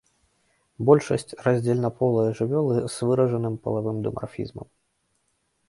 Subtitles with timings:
[0.89, 4.67] Большасць раздзельнаполыя жывёлы з выражаным палавым дымарфізмам.